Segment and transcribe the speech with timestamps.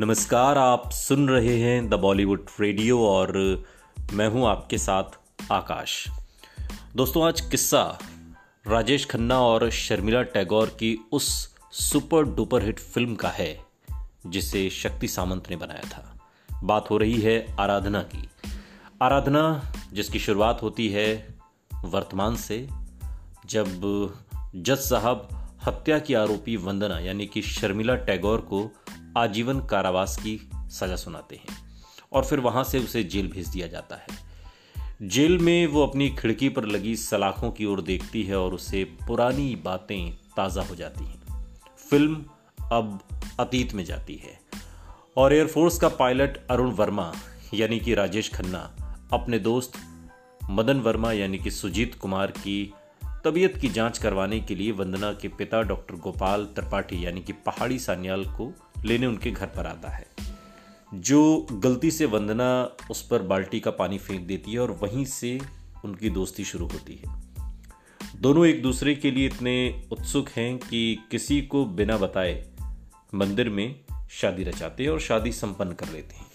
[0.00, 3.32] नमस्कार, आप सुन रहे हैं द बॉलीवुड रेडियो और
[4.12, 5.02] मैं हूँ आपके साथ
[5.52, 6.08] आकाश।
[6.96, 7.98] दोस्तों, आज किस्सा
[8.66, 13.64] राजेश खन्ना और शर्मिला टैगोर की उस सुपर डुपर हिट फ़िल्म का है,
[14.26, 16.18] जिसे शक्ति सामंत ने बनाया था।
[16.62, 18.28] बात हो रही है आराधना की।
[19.02, 21.38] आराधना, जिसकी शुरुआत होती है
[21.84, 22.68] वर्तमान से,
[23.46, 23.68] जब
[24.56, 25.28] जज साहब
[25.64, 28.70] हत्या की आरोपी वंदना, यानी कि शर्मिला टैगोर को
[29.16, 31.56] आजीवन कारावास की सजा सुनाते हैं
[32.12, 34.30] और फिर वहाँ से उसे जेल भेज दिया जाता है।
[35.08, 39.56] जेल में वो अपनी खिड़की पर लगी सलाखों की ओर देखती है और उसे पुरानी
[39.56, 41.22] बातें ताज़ा हो जाती हैं।
[41.90, 42.24] फ़िल्म
[42.72, 43.00] अब
[43.40, 44.40] अतीत में जाती है
[45.16, 47.12] और एयरफोर्स का पायलट अरुण वर्मा,
[47.54, 48.76] यानी कि राजेश खन्ना,
[49.12, 49.72] अपने दोस्त
[50.50, 52.74] मदन वर्मा, यानी कि सुजीत कुमार की
[53.24, 57.78] तबीयत की जाँच करवाने के लिए वंदना के पिता डॉक्टर गोपाल त्रिपाठी, यानी कि पहाड़ी
[57.78, 60.06] सान्याल को लेने उनके घर पर आता है।
[60.94, 65.40] जो गलती से वंदना उस पर बाल्टी का पानी फेंक देती है और वहीं से
[65.84, 67.22] उनकी दोस्ती शुरू होती है।
[68.16, 72.50] दोनों एक दूसरे के लिए इतने उत्सुक हैं कि किसी को बिना बताए
[73.14, 76.30] मंदिर में शादी रचाते हैं और शादी संपन्न कर लेते हैं।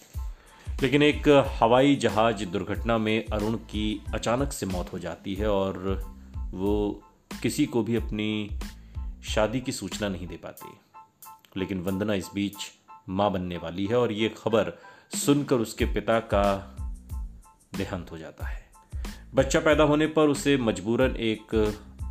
[0.82, 6.06] लेकिन एक हवाई जहाज़ दुर्घटना में अरुण की अचानक से मौत हो जाती है और
[6.38, 7.04] वो
[7.44, 8.50] किसी को भी अपनी
[9.24, 10.70] शादी की सूचना नहीं दे पाती।
[11.58, 12.56] लेकिन वंदना इस बीच
[13.10, 14.72] माँ बनने वाली है और ये खबर
[15.16, 16.44] सुनकर उसके पिता का
[17.76, 18.64] देहांत हो जाता है।
[19.34, 21.56] बच्चा पैदा होने पर उसे मजबूरन एक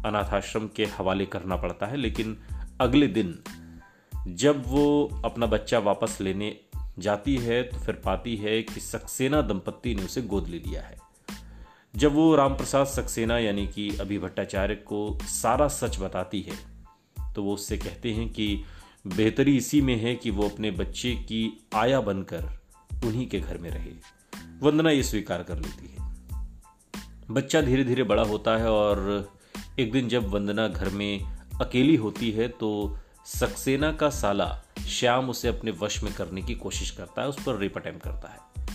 [0.07, 2.37] अनाथाश्रम के हवाले करना पड़ता है, लेकिन
[2.81, 3.39] अगले दिन
[4.27, 6.57] जब वो अपना बच्चा वापस लेने
[6.99, 10.97] जाती है तो फिर पाती है कि सक्सेना दंपत्ति ने उसे गोद ले लिया है।
[11.97, 16.57] जब वो रामप्रसाद सक्सेना यानी कि अभी भट्टाचार्य को सारा सच बताती है
[17.35, 18.65] तो वो उससे कहते हैं कि
[19.07, 22.61] बेहतरी इसी में है कि वो अपने बच्चे की आया बनकर
[23.05, 23.93] उन्हीं के घर में रहे।
[24.61, 26.17] वंदना ये स्वीकार कर लेती है।
[27.31, 29.29] बच्चा धीरे धीरे बड़ा होता है और
[29.79, 35.49] एक दिन जब वंदना घर में अकेली होती है तो सक्सेना का साला श्याम उसे
[35.49, 38.67] अपने वश में करने की कोशिश करता है, उस पर रेप अटेम्प करता है।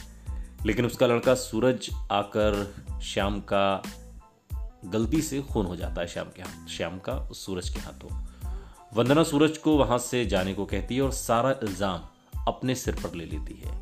[0.66, 3.84] लेकिन उसका लड़का सूरज आकर श्याम का
[4.86, 8.29] गलती से खून हो जाता है, श्याम के हाथ श्याम का सूरज के हाथों।
[8.96, 13.14] वंदना सूरज को वहाँ से जाने को कहती है और सारा इल्ज़ाम अपने सिर पर
[13.16, 13.74] ले लेती है।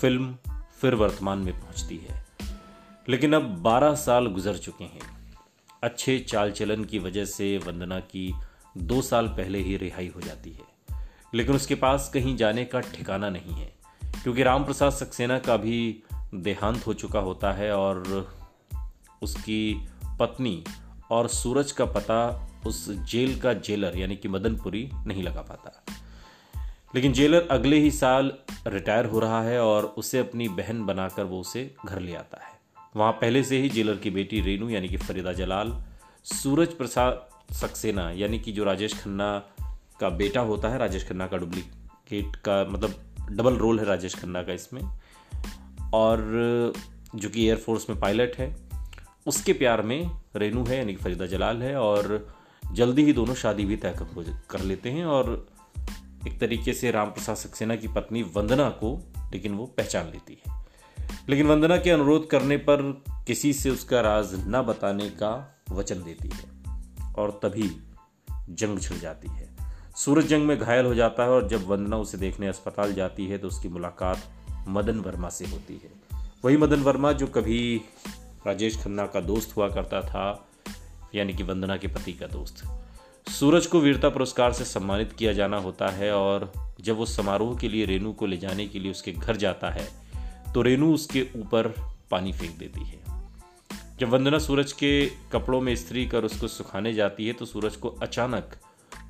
[0.00, 0.34] फ़िल्म
[0.80, 2.24] फिर वर्तमान में पहुँचती है।
[3.08, 5.34] लेकिन अब 12 साल गुजर चुके हैं।
[5.82, 8.32] अच्छे चाल चलन की वजह से वंदना की
[8.78, 10.64] दो साल पहले ही रिहाई हो जाती है।
[11.34, 13.72] लेकिन उसके पास कहीं जाने का ठिकाना नहीं है,
[14.22, 16.02] क्योंकि राम प्रसाद सक्सेना का भी
[16.34, 18.28] देहांत हो चुका होता है और
[19.22, 19.88] उसकी
[20.20, 20.64] पत्नी
[21.10, 25.84] और सूरज का पता उस जेल का जेलर, यानी कि मदनपुरी, नहीं लगा पाता।
[26.94, 28.32] लेकिन जेलर अगले ही साल
[28.66, 32.60] रिटायर हो रहा है और उसे अपनी बहन बनाकर वो उसे घर ले आता है।
[32.96, 35.84] वहाँ पहले से ही जेलर की बेटी रेनू यानी कि फरीदा जलाल,
[36.24, 39.38] सूरज प्रसाद सक्सेना, यानी कि जो राजेश खन्ना
[40.00, 42.94] का बेटा होता है, राजेश खन्ना का डुप्लीकेट का मतलब
[43.30, 44.82] डबल रोल है राजेश खन्ना का इसमें,
[45.94, 46.18] और
[47.14, 48.56] जो कि एयरफोर्स में पायलट है,
[49.26, 52.34] उसके प्यार में रेनू है, यानी कि फरीदा जलाल है, और
[52.72, 53.94] जल्दी ही दोनों शादी भी तय
[54.50, 55.48] कर लेते हैं और
[56.26, 60.66] एक तरीके से राम प्रसाद सक्सेना की पत्नी वंदना को लेकिन वो पहचान लेती है।
[61.28, 66.28] लेकिन वंदना के अनुरोध करने पर किसी से उसका राज न बताने का वचन देती
[66.28, 66.50] है
[67.14, 67.70] और तभी
[68.50, 69.56] जंग छिड़ जाती है।
[69.96, 73.38] सूरज जंग में घायल हो जाता है और जब वंदना उसे देखने अस्पताल जाती है
[73.38, 74.18] तो उसकी मुलाकात
[74.68, 75.90] मदन वर्मा से होती है।
[76.44, 77.80] वही मदन वर्मा जो कभी
[78.46, 80.49] राजेश खन्ना का दोस्त हुआ करता था
[81.14, 82.64] यानी कि वंदना के पति का दोस्त।
[83.30, 87.68] सूरज को वीरता पुरस्कार से सम्मानित किया जाना होता है और जब वो समारोह के
[87.68, 89.88] लिए रेनू को ले जाने के लिए उसके घर जाता है
[90.54, 91.68] तो रेनू उसके ऊपर
[92.10, 92.98] पानी फेंक देती है।
[94.00, 97.88] जब वंदना सूरज के कपड़ों में स्त्री कर उसको सुखाने जाती है तो सूरज को
[98.02, 98.56] अचानक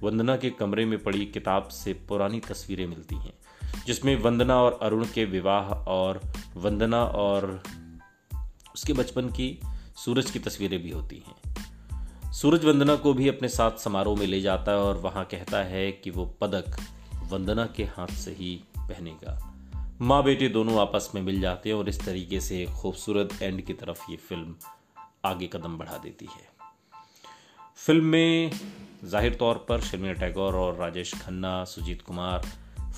[0.02, 3.32] वंदना के कमरे में पड़ी किताब से पुरानी तस्वीरें मिलती हैं,
[3.86, 6.20] जिसमें वंदना और अरुण के विवाह और
[6.56, 7.62] वंदना और
[8.74, 9.58] उसके बचपन की
[9.96, 11.49] सूरज की तस्वीरें भी होती हैं।
[12.32, 15.92] सूरज वंदना को भी अपने साथ समारोह में ले जाता है और वहाँ कहता है
[15.92, 16.76] कि वो पदक
[17.30, 19.38] वंदना के हाथ से ही पहनेगा।
[20.00, 23.60] माँ बेटे दोनों आपस में मिल जाते हैं और इस तरीके से एक खूबसूरत एंड
[23.60, 24.54] की तरफ़ ये फ़िल्म
[25.24, 26.48] आगे कदम बढ़ा देती है।
[27.76, 28.50] फ़िल्म में
[29.04, 32.46] ज़ाहिर तौर पर शर्मिला टैगोर और राजेश खन्ना, सुजीत कुमार,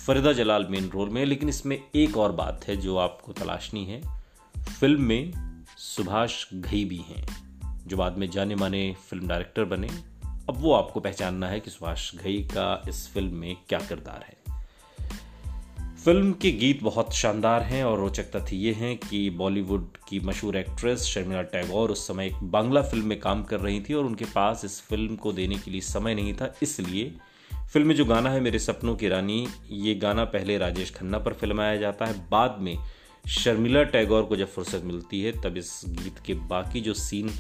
[0.07, 4.03] फरीदा जलाल मेन रोल में लेकिन इसमें एक और बात है जो आपको तलाशनी है।
[4.81, 5.33] फ़िल्म में
[5.79, 7.42] सुभाष घई भी हैं।
[7.93, 8.81] जो बाद में जाने माने
[9.11, 9.89] फ़िल्म डायरेक्टर बने।
[10.49, 14.37] अब वो आपको पहचानना है कि सुभाष घई का इस फ़िल्म में क्या किरदार है।
[16.05, 20.57] फ़िल्म के गीत बहुत शानदार हैं और रोचक तथ्य ये हैं कि बॉलीवुड की मशहूर
[20.57, 24.25] एक्ट्रेस शर्मिला टैगोर उस समय एक बांग्ला फ़िल्म में काम कर रही थी और उनके
[24.25, 27.15] पास इस फ़िल्म को देने के लिए समय नहीं था। इसलिए
[27.73, 31.33] फ़िल्म में जो गाना है मेरे सपनों की रानी, ये गाना पहले राजेश खन्ना पर
[31.33, 32.77] फिल्माया जाता है। बाद में
[33.29, 37.31] शर्मिला टैगोर को जब फुर्सत मिलती है, तब इस गीत के बाकी जो सीन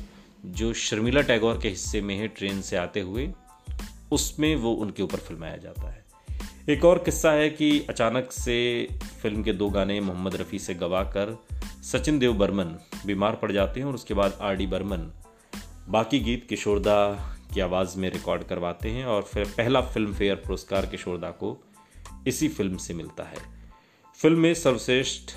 [0.45, 3.33] जो शर्मिला टैगोर के हिस्से में है ट्रेन से आते हुए,
[4.13, 6.05] उसमें वो उनके ऊपर फिल्माया जाता है।
[6.69, 8.89] एक और किस्सा है कि अचानक से
[9.23, 11.37] फ़िल्म के दो गाने मोहम्मद रफ़ी से गवा कर
[11.83, 15.11] सचिन देव बर्मन बीमार पड़ जाते हैं और उसके बाद आर डी बर्मन
[15.89, 16.97] बाकी गीत किशोरदा
[17.55, 21.57] की आवाज़ में रिकॉर्ड करवाते हैं और फिर पहला फ़िल्म फेयर पुरस्कार किशोरदा को
[22.27, 23.39] इसी फ़िल्म से मिलता है।
[24.19, 25.31] फ़िल्म में सर्वश्रेष्ठ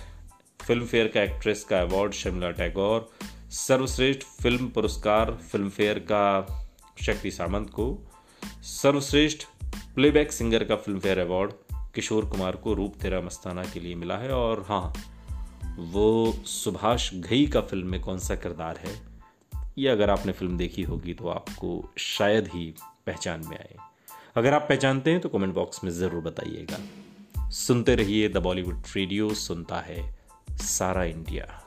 [0.61, 3.09] फ़िल्म फेयर का एक्ट्रेस का अवार्ड शर्मिला टैगोर
[3.55, 6.23] सर्वश्रेष्ठ फ़िल्म पुरस्कार फ़िल्म फेयर का
[7.01, 7.85] शक्ति सामंत को,
[8.63, 9.43] सर्वश्रेष्ठ
[9.95, 11.51] प्लेबैक सिंगर का Filmfare award
[11.95, 14.93] Kishore Kumar को रूप तेरा मस्ताना के लिए मिला है। और हाँ
[15.93, 18.99] वो सुभाष घई का फ़िल्म में कौन सा किरदार है,
[19.77, 22.73] ये अगर आपने फ़िल्म देखी होगी तो आपको शायद ही
[23.07, 23.75] पहचान में आए।
[24.35, 29.33] अगर आप पहचानते हैं तो कमेंट बॉक्स में ज़रूर बताइएगा। सुनते रहिए द बॉलीवुड रेडियो
[29.41, 30.03] सुनता है
[30.61, 31.61] सारा इंडिया